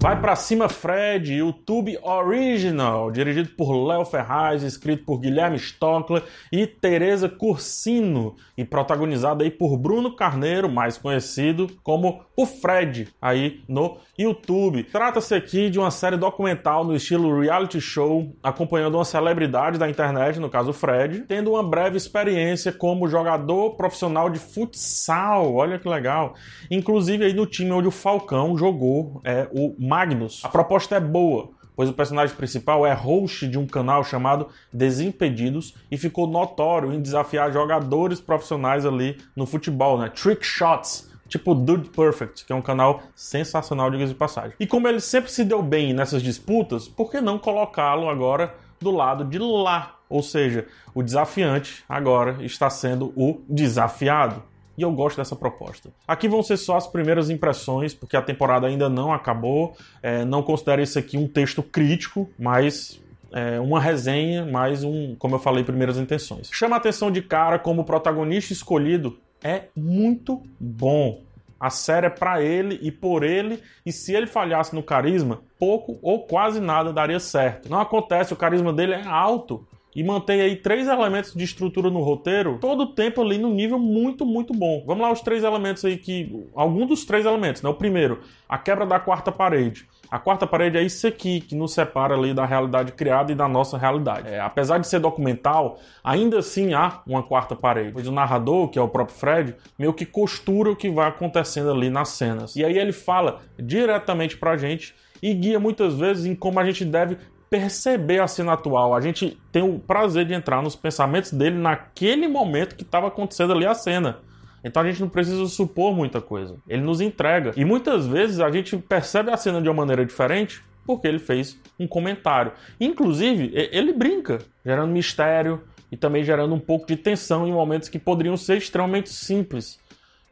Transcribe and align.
Vai 0.00 0.20
pra 0.20 0.36
cima 0.36 0.68
Fred, 0.68 1.34
YouTube 1.34 1.98
Original, 2.04 3.10
dirigido 3.10 3.48
por 3.56 3.72
Léo 3.72 4.04
Ferraz, 4.04 4.62
escrito 4.62 5.04
por 5.04 5.18
Guilherme 5.18 5.56
Stockler 5.56 6.22
e 6.52 6.68
Teresa 6.68 7.28
Cursino 7.28 8.36
e 8.56 8.64
protagonizado 8.64 9.42
aí 9.42 9.50
por 9.50 9.76
Bruno 9.76 10.14
Carneiro, 10.14 10.68
mais 10.68 10.96
conhecido 10.96 11.68
como 11.82 12.22
o 12.36 12.46
Fred 12.46 13.08
aí 13.20 13.64
no 13.68 13.96
YouTube. 14.16 14.84
Trata-se 14.84 15.34
aqui 15.34 15.68
de 15.68 15.80
uma 15.80 15.90
série 15.90 16.16
documental 16.16 16.84
no 16.84 16.94
estilo 16.94 17.40
reality 17.40 17.80
show, 17.80 18.32
acompanhando 18.40 18.94
uma 18.94 19.04
celebridade 19.04 19.78
da 19.78 19.90
internet, 19.90 20.38
no 20.38 20.48
caso 20.48 20.70
o 20.70 20.72
Fred, 20.74 21.24
tendo 21.26 21.50
uma 21.50 21.62
breve 21.64 21.96
experiência 21.96 22.70
como 22.70 23.08
jogador 23.08 23.74
profissional 23.74 24.30
de 24.30 24.38
futsal. 24.38 25.56
Olha 25.56 25.76
que 25.76 25.88
legal. 25.88 26.34
Inclusive 26.70 27.24
aí 27.24 27.34
no 27.34 27.46
time 27.46 27.72
onde 27.72 27.88
o 27.88 27.92
Falcão 27.92 28.56
jogou, 28.56 29.20
é 29.24 29.48
o 29.50 29.74
Magnus. 29.88 30.44
A 30.44 30.50
proposta 30.50 30.96
é 30.96 31.00
boa, 31.00 31.48
pois 31.74 31.88
o 31.88 31.94
personagem 31.94 32.36
principal 32.36 32.86
é 32.86 32.92
host 32.92 33.48
de 33.48 33.58
um 33.58 33.66
canal 33.66 34.04
chamado 34.04 34.48
Desimpedidos 34.70 35.74
e 35.90 35.96
ficou 35.96 36.26
notório 36.26 36.92
em 36.92 37.00
desafiar 37.00 37.50
jogadores 37.50 38.20
profissionais 38.20 38.84
ali 38.84 39.16
no 39.34 39.46
futebol, 39.46 39.98
né? 39.98 40.10
Trick 40.10 40.44
Shots, 40.44 41.10
tipo 41.26 41.54
Dude 41.54 41.88
Perfect, 41.88 42.44
que 42.44 42.52
é 42.52 42.56
um 42.56 42.60
canal 42.60 43.02
sensacional, 43.14 43.90
diga 43.90 44.06
de 44.06 44.14
passagem. 44.14 44.52
E 44.60 44.66
como 44.66 44.86
ele 44.86 45.00
sempre 45.00 45.32
se 45.32 45.42
deu 45.42 45.62
bem 45.62 45.94
nessas 45.94 46.22
disputas, 46.22 46.86
por 46.86 47.10
que 47.10 47.20
não 47.22 47.38
colocá-lo 47.38 48.10
agora 48.10 48.54
do 48.78 48.90
lado 48.90 49.24
de 49.24 49.38
lá? 49.38 49.94
Ou 50.10 50.22
seja, 50.22 50.66
o 50.94 51.02
desafiante 51.02 51.84
agora 51.88 52.36
está 52.40 52.68
sendo 52.68 53.12
o 53.16 53.42
desafiado 53.48 54.42
e 54.78 54.82
eu 54.82 54.92
gosto 54.92 55.16
dessa 55.16 55.34
proposta. 55.34 55.90
Aqui 56.06 56.28
vão 56.28 56.40
ser 56.40 56.56
só 56.56 56.76
as 56.76 56.86
primeiras 56.86 57.28
impressões, 57.28 57.92
porque 57.92 58.16
a 58.16 58.22
temporada 58.22 58.68
ainda 58.68 58.88
não 58.88 59.12
acabou. 59.12 59.76
É, 60.00 60.24
não 60.24 60.40
considero 60.40 60.80
isso 60.80 60.96
aqui 60.96 61.18
um 61.18 61.26
texto 61.26 61.64
crítico, 61.64 62.30
mas 62.38 63.00
é, 63.32 63.58
uma 63.58 63.80
resenha, 63.80 64.46
mais 64.46 64.84
um, 64.84 65.16
como 65.16 65.34
eu 65.34 65.40
falei, 65.40 65.64
primeiras 65.64 65.98
intenções. 65.98 66.48
Chama 66.52 66.76
a 66.76 66.78
atenção 66.78 67.10
de 67.10 67.20
cara 67.20 67.58
como 67.58 67.82
o 67.82 67.84
protagonista 67.84 68.52
escolhido 68.52 69.18
é 69.42 69.64
muito 69.74 70.42
bom. 70.60 71.22
A 71.58 71.70
série 71.70 72.06
é 72.06 72.10
para 72.10 72.40
ele 72.40 72.78
e 72.80 72.92
por 72.92 73.24
ele, 73.24 73.60
e 73.84 73.90
se 73.90 74.14
ele 74.14 74.28
falhasse 74.28 74.72
no 74.76 74.82
carisma, 74.82 75.42
pouco 75.58 75.98
ou 76.00 76.24
quase 76.24 76.60
nada 76.60 76.92
daria 76.92 77.18
certo. 77.18 77.68
Não 77.68 77.80
acontece, 77.80 78.32
o 78.32 78.36
carisma 78.36 78.72
dele 78.72 78.92
é 78.92 79.02
alto 79.04 79.66
e 79.98 80.04
mantém 80.04 80.40
aí 80.40 80.54
três 80.54 80.86
elementos 80.86 81.34
de 81.34 81.42
estrutura 81.42 81.90
no 81.90 82.00
roteiro 82.00 82.58
todo 82.60 82.84
o 82.84 82.86
tempo 82.86 83.20
ali 83.20 83.36
no 83.36 83.50
nível 83.50 83.80
muito, 83.80 84.24
muito 84.24 84.54
bom. 84.54 84.84
Vamos 84.86 85.02
lá 85.02 85.10
os 85.10 85.20
três 85.20 85.42
elementos 85.42 85.84
aí 85.84 85.96
que 85.96 86.46
algum 86.54 86.86
dos 86.86 87.04
três 87.04 87.26
elementos, 87.26 87.62
né? 87.62 87.68
O 87.68 87.74
primeiro, 87.74 88.20
a 88.48 88.56
quebra 88.56 88.86
da 88.86 89.00
quarta 89.00 89.32
parede. 89.32 89.88
A 90.08 90.16
quarta 90.20 90.46
parede 90.46 90.78
é 90.78 90.84
isso 90.84 91.04
aqui 91.04 91.40
que 91.40 91.56
nos 91.56 91.74
separa 91.74 92.14
ali 92.14 92.32
da 92.32 92.46
realidade 92.46 92.92
criada 92.92 93.32
e 93.32 93.34
da 93.34 93.48
nossa 93.48 93.76
realidade. 93.76 94.28
É, 94.28 94.38
apesar 94.38 94.78
de 94.78 94.86
ser 94.86 95.00
documental, 95.00 95.80
ainda 96.04 96.38
assim 96.38 96.74
há 96.74 97.02
uma 97.04 97.24
quarta 97.24 97.56
parede. 97.56 97.90
Pois 97.92 98.06
o 98.06 98.12
narrador, 98.12 98.68
que 98.68 98.78
é 98.78 98.82
o 98.82 98.88
próprio 98.88 99.16
Fred, 99.16 99.56
meio 99.76 99.92
que 99.92 100.06
costura 100.06 100.70
o 100.70 100.76
que 100.76 100.88
vai 100.88 101.08
acontecendo 101.08 101.72
ali 101.72 101.90
nas 101.90 102.10
cenas. 102.10 102.54
E 102.54 102.64
aí 102.64 102.78
ele 102.78 102.92
fala 102.92 103.40
diretamente 103.58 104.36
pra 104.36 104.56
gente 104.56 104.94
e 105.20 105.34
guia 105.34 105.58
muitas 105.58 105.94
vezes 105.94 106.24
em 106.24 106.36
como 106.36 106.60
a 106.60 106.64
gente 106.64 106.84
deve 106.84 107.18
perceber 107.50 108.20
a 108.20 108.26
cena 108.26 108.52
atual. 108.52 108.94
A 108.94 109.00
gente 109.00 109.38
tem 109.50 109.62
o 109.62 109.78
prazer 109.78 110.24
de 110.24 110.34
entrar 110.34 110.62
nos 110.62 110.76
pensamentos 110.76 111.32
dele 111.32 111.56
naquele 111.56 112.28
momento 112.28 112.76
que 112.76 112.82
estava 112.82 113.08
acontecendo 113.08 113.52
ali 113.52 113.66
a 113.66 113.74
cena. 113.74 114.18
Então 114.62 114.82
a 114.82 114.86
gente 114.86 115.00
não 115.00 115.08
precisa 115.08 115.46
supor 115.46 115.94
muita 115.94 116.20
coisa. 116.20 116.56
Ele 116.68 116.82
nos 116.82 117.00
entrega. 117.00 117.52
E 117.56 117.64
muitas 117.64 118.06
vezes 118.06 118.40
a 118.40 118.50
gente 118.50 118.76
percebe 118.76 119.30
a 119.30 119.36
cena 119.36 119.62
de 119.62 119.68
uma 119.68 119.74
maneira 119.74 120.04
diferente 120.04 120.62
porque 120.86 121.06
ele 121.06 121.18
fez 121.18 121.58
um 121.78 121.86
comentário. 121.86 122.52
Inclusive, 122.80 123.52
ele 123.54 123.92
brinca, 123.92 124.38
gerando 124.64 124.90
mistério 124.90 125.62
e 125.92 125.96
também 125.96 126.24
gerando 126.24 126.54
um 126.54 126.58
pouco 126.58 126.86
de 126.86 126.96
tensão 126.96 127.46
em 127.46 127.52
momentos 127.52 127.88
que 127.88 127.98
poderiam 127.98 128.36
ser 128.36 128.56
extremamente 128.56 129.10
simples, 129.10 129.78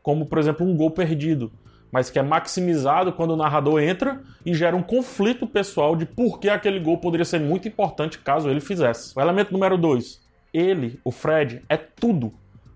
como 0.02 0.26
por 0.26 0.38
exemplo 0.38 0.66
um 0.66 0.74
gol 0.74 0.90
perdido 0.90 1.52
mas 1.90 2.10
que 2.10 2.18
é 2.18 2.22
maximizado 2.22 3.12
quando 3.12 3.32
o 3.32 3.36
narrador 3.36 3.80
entra 3.80 4.20
e 4.44 4.54
gera 4.54 4.76
um 4.76 4.82
conflito 4.82 5.46
pessoal 5.46 5.96
de 5.96 6.04
por 6.04 6.38
que 6.38 6.48
aquele 6.48 6.80
gol 6.80 6.98
poderia 6.98 7.24
ser 7.24 7.40
muito 7.40 7.68
importante 7.68 8.18
caso 8.18 8.48
ele 8.48 8.60
fizesse. 8.60 9.16
O 9.16 9.20
elemento 9.20 9.52
número 9.52 9.78
2, 9.78 10.20
ele, 10.52 11.00
o 11.04 11.10
Fred, 11.10 11.62
é 11.68 11.76
tudo. 11.76 12.32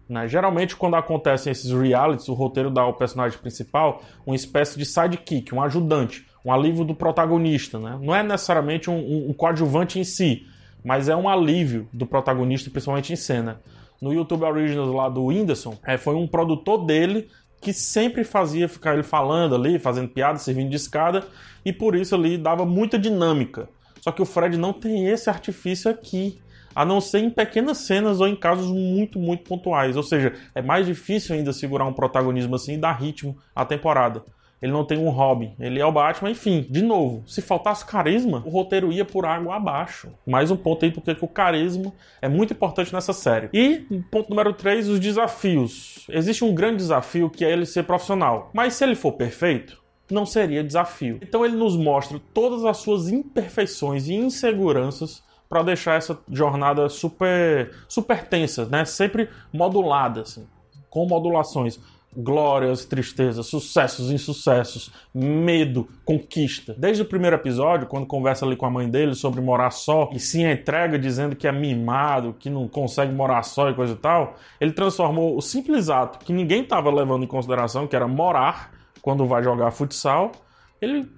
Né? 0.08 0.26
Geralmente, 0.26 0.76
quando 0.76 0.96
acontecem 0.96 1.50
esses 1.50 1.70
realities, 1.70 2.28
o 2.28 2.34
roteiro 2.34 2.70
dá 2.70 2.82
ao 2.82 2.94
personagem 2.94 3.38
principal 3.38 4.02
uma 4.26 4.36
espécie 4.36 4.78
de 4.78 4.84
sidekick, 4.84 5.54
um 5.54 5.62
ajudante, 5.62 6.26
um 6.44 6.52
alívio 6.52 6.84
do 6.84 6.94
protagonista. 6.94 7.78
Né? 7.78 7.98
Não 8.00 8.14
é 8.14 8.22
necessariamente 8.22 8.90
um, 8.90 8.98
um, 8.98 9.30
um 9.30 9.32
coadjuvante 9.32 9.98
em 9.98 10.04
si, 10.04 10.46
mas 10.84 11.08
é 11.08 11.16
um 11.16 11.28
alívio 11.28 11.88
do 11.92 12.06
protagonista, 12.06 12.70
principalmente 12.70 13.12
em 13.12 13.16
cena 13.16 13.60
no 14.00 14.12
YouTube 14.12 14.44
Originals 14.44 14.94
lá 14.94 15.08
do 15.08 15.24
Whindersson, 15.24 15.76
é, 15.84 15.98
foi 15.98 16.14
um 16.14 16.26
produtor 16.26 16.84
dele 16.86 17.28
que 17.60 17.72
sempre 17.72 18.24
fazia 18.24 18.68
ficar 18.68 18.94
ele 18.94 19.02
falando 19.02 19.54
ali, 19.54 19.78
fazendo 19.78 20.08
piada, 20.08 20.38
servindo 20.38 20.70
de 20.70 20.76
escada, 20.76 21.24
e 21.64 21.72
por 21.72 21.94
isso 21.94 22.14
ali 22.14 22.38
dava 22.38 22.64
muita 22.64 22.98
dinâmica. 22.98 23.68
Só 24.00 24.10
que 24.10 24.22
o 24.22 24.26
Fred 24.26 24.56
não 24.56 24.72
tem 24.72 25.08
esse 25.08 25.28
artifício 25.28 25.90
aqui, 25.90 26.40
a 26.74 26.84
não 26.84 27.00
ser 27.00 27.18
em 27.18 27.28
pequenas 27.30 27.78
cenas 27.78 28.20
ou 28.20 28.28
em 28.28 28.36
casos 28.36 28.70
muito, 28.70 29.18
muito 29.18 29.44
pontuais. 29.44 29.96
Ou 29.96 30.02
seja, 30.02 30.32
é 30.54 30.62
mais 30.62 30.86
difícil 30.86 31.34
ainda 31.34 31.52
segurar 31.52 31.84
um 31.84 31.92
protagonismo 31.92 32.54
assim 32.54 32.74
e 32.74 32.78
dar 32.78 32.92
ritmo 32.92 33.36
à 33.54 33.64
temporada 33.64 34.22
ele 34.60 34.72
não 34.72 34.84
tem 34.84 34.98
um 34.98 35.08
hobby, 35.08 35.52
ele 35.58 35.80
é 35.80 35.86
o 35.86 35.92
Batman, 35.92 36.30
enfim, 36.30 36.66
de 36.68 36.82
novo, 36.82 37.22
se 37.26 37.40
faltasse 37.40 37.84
carisma, 37.84 38.42
o 38.44 38.50
roteiro 38.50 38.92
ia 38.92 39.04
por 39.04 39.24
água 39.24 39.56
abaixo. 39.56 40.10
Mais 40.26 40.50
um 40.50 40.56
ponto 40.56 40.84
aí 40.84 40.90
porque 40.90 41.16
o 41.20 41.28
carisma 41.28 41.92
é 42.20 42.28
muito 42.28 42.52
importante 42.52 42.92
nessa 42.92 43.12
série. 43.12 43.48
E 43.52 43.78
ponto 44.10 44.28
número 44.28 44.52
3, 44.52 44.88
os 44.88 45.00
desafios. 45.00 46.06
Existe 46.10 46.44
um 46.44 46.54
grande 46.54 46.78
desafio 46.78 47.30
que 47.30 47.44
é 47.44 47.50
ele 47.50 47.64
ser 47.64 47.84
profissional, 47.84 48.50
mas 48.52 48.74
se 48.74 48.84
ele 48.84 48.94
for 48.94 49.12
perfeito, 49.12 49.80
não 50.10 50.26
seria 50.26 50.64
desafio. 50.64 51.18
Então 51.22 51.44
ele 51.44 51.56
nos 51.56 51.76
mostra 51.76 52.20
todas 52.34 52.64
as 52.64 52.78
suas 52.78 53.08
imperfeições 53.08 54.08
e 54.08 54.14
inseguranças 54.14 55.22
para 55.48 55.62
deixar 55.62 55.96
essa 55.96 56.18
jornada 56.30 56.88
super 56.88 57.72
super 57.88 58.26
tensa, 58.26 58.66
né? 58.66 58.84
Sempre 58.84 59.28
modulada 59.52 60.20
assim, 60.22 60.46
com 60.88 61.06
modulações 61.06 61.80
glórias, 62.16 62.84
tristezas, 62.84 63.46
sucessos, 63.46 64.10
insucessos, 64.10 64.90
medo, 65.14 65.88
conquista. 66.04 66.74
Desde 66.76 67.02
o 67.02 67.06
primeiro 67.06 67.36
episódio, 67.36 67.86
quando 67.86 68.06
conversa 68.06 68.44
ali 68.44 68.56
com 68.56 68.66
a 68.66 68.70
mãe 68.70 68.88
dele 68.88 69.14
sobre 69.14 69.40
morar 69.40 69.70
só 69.70 70.10
e 70.12 70.18
se 70.18 70.42
entrega 70.42 70.98
dizendo 70.98 71.36
que 71.36 71.46
é 71.46 71.52
mimado, 71.52 72.34
que 72.38 72.50
não 72.50 72.66
consegue 72.66 73.12
morar 73.12 73.42
só 73.42 73.70
e 73.70 73.74
coisa 73.74 73.92
e 73.92 73.96
tal, 73.96 74.34
ele 74.60 74.72
transformou 74.72 75.36
o 75.36 75.40
simples 75.40 75.88
ato 75.88 76.18
que 76.18 76.32
ninguém 76.32 76.62
estava 76.62 76.90
levando 76.90 77.22
em 77.22 77.28
consideração, 77.28 77.86
que 77.86 77.94
era 77.94 78.08
morar 78.08 78.72
quando 79.00 79.24
vai 79.26 79.42
jogar 79.42 79.70
futsal, 79.70 80.32
ele 80.80 81.08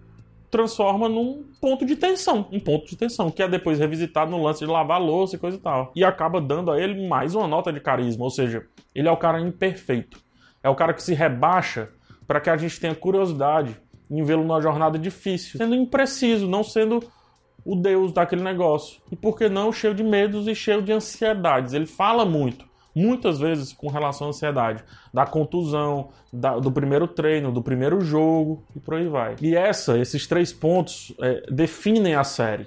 transforma 0.51 1.09
num 1.09 1.43
ponto 1.59 1.87
de 1.87 1.97
tensão, 1.97 2.47
um 2.53 2.61
ponto 2.61 2.87
de 2.87 2.95
tensão, 2.95 3.31
que 3.31 3.43
é 3.43 3.49
depois 3.49 3.79
revisitado 3.79 4.31
no 4.31 4.43
lance 4.43 4.61
de 4.61 4.71
lavar 4.71 5.01
louça 5.01 5.37
e 5.37 5.39
coisa 5.39 5.57
e 5.57 5.61
tal. 5.61 5.91
E 5.97 6.05
acaba 6.05 6.43
dando 6.43 6.71
a 6.71 6.79
ele 6.79 7.09
mais 7.09 7.35
uma 7.35 7.49
nota 7.49 7.73
de 7.73 7.81
carisma, 7.81 8.25
ou 8.25 8.31
seja, 8.31 8.67
ele 8.95 9.09
é 9.09 9.11
o 9.11 9.17
cara 9.17 9.41
imperfeito 9.41 10.21
é 10.63 10.69
o 10.69 10.75
cara 10.75 10.95
que 10.95 11.03
se 11.03 11.15
rebaixa 11.15 11.89
para 12.27 12.41
que 12.41 12.49
a 12.49 12.57
gente 12.57 12.79
tenha 12.79 12.95
curiosidade 12.95 13.77
em 14.11 14.23
vê-lo 14.23 14.43
numa 14.43 14.61
jornada 14.61 14.99
difícil, 14.99 15.59
sendo 15.59 15.75
impreciso, 15.75 16.47
não 16.47 16.63
sendo 16.63 17.03
o 17.65 17.75
deus 17.75 18.13
daquele 18.13 18.43
negócio. 18.43 19.01
E 19.11 19.17
por 19.17 19.37
que 19.37 19.49
não 19.49 19.73
cheio 19.73 19.95
de 19.95 20.03
medos 20.03 20.47
e 20.47 20.55
cheio 20.55 20.83
de 20.83 20.93
ansiedades? 20.93 21.73
Ele 21.73 21.87
fala 21.87 22.25
muito, 22.25 22.65
muitas 22.95 23.39
vezes 23.41 23.73
com 23.73 23.89
relação 23.89 24.27
à 24.27 24.31
ansiedade, 24.31 24.85
da 25.13 25.25
contusão, 25.25 26.11
da, 26.33 26.59
do 26.59 26.71
primeiro 26.71 27.09
treino, 27.09 27.51
do 27.51 27.63
primeiro 27.63 28.01
jogo 28.01 28.63
e 28.77 28.81
por 28.81 28.95
aí 28.95 29.09
vai. 29.09 29.37
E 29.41 29.57
essa, 29.57 29.99
esses 29.99 30.27
três 30.27 30.53
pontos 30.53 31.15
é, 31.21 31.51
definem 31.51 32.15
a 32.15 32.25
série. 32.25 32.67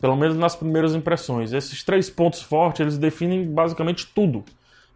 Pelo 0.00 0.14
menos 0.14 0.36
nas 0.36 0.54
primeiras 0.54 0.94
impressões. 0.94 1.54
Esses 1.54 1.82
três 1.82 2.10
pontos 2.10 2.42
fortes, 2.42 2.80
eles 2.80 2.98
definem 2.98 3.50
basicamente 3.50 4.06
tudo 4.14 4.44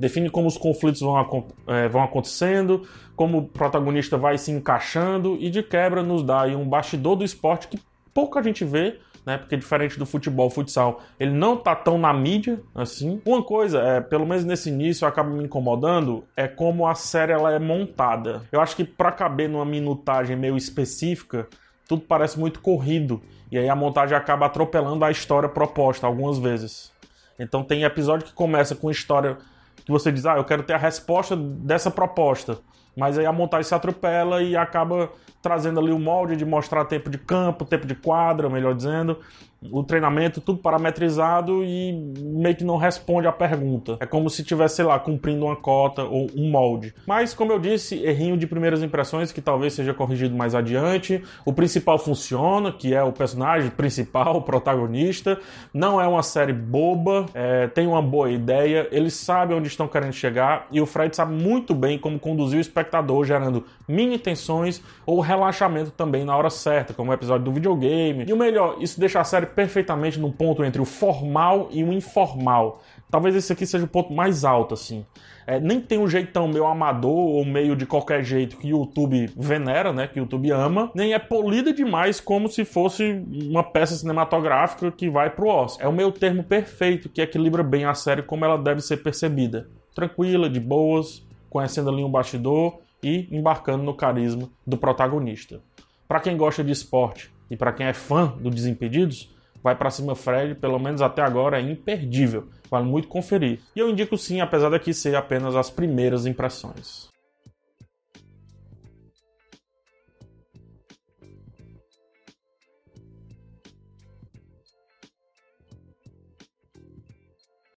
define 0.01 0.31
como 0.31 0.49
os 0.49 0.57
conflitos 0.57 1.03
vão, 1.03 1.47
é, 1.67 1.87
vão 1.87 2.03
acontecendo, 2.03 2.89
como 3.15 3.39
o 3.39 3.45
protagonista 3.45 4.17
vai 4.17 4.39
se 4.39 4.51
encaixando 4.51 5.37
e 5.39 5.51
de 5.51 5.63
quebra 5.63 6.03
nos 6.03 6.23
dá 6.23 6.45
um 6.45 6.67
bastidor 6.67 7.17
do 7.17 7.25
esporte 7.25 7.69
que 7.69 7.79
pouca 8.15 8.43
gente 8.43 8.65
vê, 8.65 8.99
né? 9.27 9.37
Porque 9.37 9.59
diferente 9.59 9.99
do 9.99 10.07
futebol, 10.07 10.47
o 10.47 10.51
futsal, 10.51 11.03
ele 11.19 11.33
não 11.33 11.55
tá 11.55 11.77
tão 11.77 11.99
na 11.99 12.15
mídia 12.15 12.59
assim. 12.75 13.21
Uma 13.27 13.43
coisa, 13.43 13.79
é, 13.81 14.01
pelo 14.01 14.27
menos 14.27 14.43
nesse 14.43 14.71
início, 14.71 15.07
acaba 15.07 15.29
me 15.29 15.45
incomodando, 15.45 16.25
é 16.35 16.49
como 16.49 16.87
a 16.87 16.95
série 16.95 17.33
ela 17.33 17.53
é 17.53 17.59
montada. 17.59 18.43
Eu 18.51 18.63
acho 18.63 18.75
que 18.75 18.85
para 18.85 19.13
caber 19.13 19.51
numa 19.51 19.67
minutagem 19.67 20.35
meio 20.35 20.57
específica, 20.57 21.47
tudo 21.87 22.01
parece 22.01 22.41
muito 22.41 22.61
corrido. 22.61 23.21
E 23.53 23.59
aí 23.59 23.69
a 23.69 23.77
montagem 23.77 24.17
acaba 24.17 24.47
atropelando 24.47 25.05
a 25.05 25.11
história 25.11 25.49
proposta 25.49 26.07
algumas 26.07 26.39
vezes. 26.39 26.91
Então 27.39 27.63
tem 27.63 27.83
episódio 27.83 28.27
que 28.27 28.33
começa 28.33 28.75
com 28.75 28.91
história 28.91 29.37
que 29.85 29.91
você 29.91 30.11
diz, 30.13 30.27
ah, 30.27 30.37
eu 30.37 30.45
quero 30.45 30.63
ter 30.63 30.75
a 30.75 30.79
resposta 30.79 31.37
dessa 31.37 31.91
proposta. 31.91 32.59
Mas 32.97 33.19
aí 33.19 33.27
a 33.27 33.33
montagem 33.33 33.65
se 33.65 33.75
atropela 33.75 34.43
e 34.43 34.57
acaba 34.57 35.11
trazendo 35.43 35.81
ali 35.81 35.93
o 35.93 35.99
molde 35.99 36.37
de 36.37 36.45
mostrar 36.45 36.85
tempo 36.85 37.09
de 37.09 37.19
campo, 37.19 37.65
tempo 37.65 37.87
de 37.87 37.95
quadra, 37.95 38.49
melhor 38.51 38.75
dizendo, 38.75 39.19
o 39.63 39.83
treinamento, 39.83 40.41
tudo 40.41 40.59
parametrizado 40.59 41.63
e 41.63 41.93
meio 42.19 42.57
que 42.57 42.65
não 42.65 42.77
responde 42.77 43.27
à 43.27 43.33
pergunta. 43.33 43.97
É 44.01 44.07
como 44.07 44.31
se 44.31 44.41
estivesse, 44.43 44.77
sei 44.77 44.85
lá, 44.85 44.99
cumprindo 44.99 45.45
uma 45.45 45.57
cota 45.57 46.03
ou 46.03 46.29
um 46.35 46.51
molde. 46.51 46.95
Mas, 47.07 47.35
como 47.35 47.53
eu 47.53 47.59
disse, 47.59 48.03
errinho 48.03 48.37
de 48.37 48.47
primeiras 48.47 48.83
impressões 48.83 49.33
que 49.33 49.41
talvez 49.41 49.75
seja 49.75 49.93
corrigido 49.93 50.35
mais 50.35 50.55
adiante. 50.55 51.23
O 51.45 51.53
principal 51.53 51.99
funciona, 51.99 52.73
que 52.73 52.95
é 52.95 53.03
o 53.03 53.13
personagem 53.13 53.71
principal, 53.71 54.37
o 54.39 54.43
protagonista. 54.43 55.39
Não 55.75 56.01
é 56.01 56.07
uma 56.07 56.23
série 56.23 56.53
boba, 56.53 57.27
é, 57.35 57.67
tem 57.69 57.87
uma 57.87 58.01
boa 58.01 58.31
ideia, 58.31 58.89
eles 58.91 59.15
sabem 59.15 59.57
onde 59.57 59.69
estão 59.69 59.87
querendo 59.87 60.13
chegar 60.13 60.67
e 60.71 60.81
o 60.81 60.87
Fred 60.87 61.15
sabe 61.15 61.35
muito 61.35 61.75
bem 61.75 61.99
como 61.99 62.19
conduzir 62.19 62.59
o 62.59 62.61
espectador, 62.61 63.25
gerando 63.25 63.65
mini 63.87 64.19
tensões 64.19 64.83
ou 65.05 65.21
relaxamento 65.21 65.91
também 65.91 66.25
na 66.25 66.37
hora 66.37 66.51
certa, 66.51 66.95
como 66.95 67.11
o 67.11 67.15
episódio 67.15 67.45
do 67.45 67.53
videogame. 67.53 68.25
E 68.27 68.33
o 68.33 68.37
melhor, 68.37 68.77
isso 68.81 68.99
deixa 68.99 69.21
a 69.21 69.25
série 69.25 69.50
perfeitamente 69.55 70.19
no 70.19 70.33
ponto 70.33 70.65
entre 70.65 70.81
o 70.81 70.85
formal 70.85 71.69
e 71.71 71.85
o 71.85 71.93
informal. 71.93 72.83
Talvez 73.11 73.35
esse 73.35 73.53
aqui 73.53 73.67
seja 73.67 73.85
o 73.85 73.89
ponto 73.89 74.13
mais 74.13 74.45
alto, 74.45 74.75
assim. 74.75 75.05
É, 75.47 75.59
nem 75.59 75.81
tem 75.81 75.99
um 75.99 76.09
jeitão 76.09 76.47
meio 76.47 76.65
amador 76.65 77.13
ou 77.13 77.45
meio 77.45 77.75
de 77.75 77.85
qualquer 77.85 78.23
jeito 78.23 78.57
que 78.57 78.69
o 78.69 78.79
YouTube 78.79 79.31
venera, 79.37 79.93
né? 79.93 80.07
Que 80.07 80.21
o 80.21 80.23
YouTube 80.23 80.51
ama, 80.53 80.91
nem 80.95 81.13
é 81.13 81.19
polida 81.19 81.73
demais 81.73 82.21
como 82.21 82.49
se 82.49 82.65
fosse 82.65 83.25
uma 83.29 83.65
peça 83.65 83.97
cinematográfica 83.97 84.93
que 84.93 85.11
vai 85.11 85.31
pro 85.31 85.49
Oscar. 85.49 85.87
É 85.87 85.89
o 85.89 85.93
meio 85.93 86.13
termo 86.13 86.45
perfeito 86.45 87.09
que 87.09 87.21
equilibra 87.21 87.63
bem 87.63 87.85
a 87.85 87.95
série 87.95 88.23
como 88.23 88.45
ela 88.45 88.57
deve 88.57 88.81
ser 88.81 88.99
percebida. 88.99 89.69
Tranquila, 89.95 90.49
de 90.49 90.61
boas, 90.61 91.27
conhecendo 91.49 91.91
ali 91.91 92.05
um 92.05 92.11
bastidor 92.11 92.79
e 93.03 93.27
embarcando 93.31 93.83
no 93.83 93.95
carisma 93.95 94.49
do 94.65 94.77
protagonista. 94.77 95.61
Para 96.07 96.21
quem 96.21 96.37
gosta 96.37 96.63
de 96.63 96.71
esporte 96.71 97.33
e 97.51 97.57
para 97.57 97.73
quem 97.73 97.87
é 97.87 97.93
fã 97.93 98.35
do 98.39 98.51
Desimpedidos, 98.51 99.35
vai 99.63 99.77
para 99.77 99.91
cima 99.91 100.15
Fred, 100.15 100.55
pelo 100.55 100.79
menos 100.79 101.03
até 101.03 101.23
agora 101.23 101.61
é 101.61 101.63
imperdível. 101.63 102.49
Vale 102.71 102.87
muito 102.87 103.09
conferir. 103.09 103.61
E 103.75 103.81
eu 103.81 103.91
indico 103.91 104.17
sim, 104.17 104.41
apesar 104.41 104.71
daqui 104.71 104.95
ser 104.95 105.15
apenas 105.15 105.57
as 105.57 105.71
primeiras 105.71 106.27
impressões. 106.27 107.09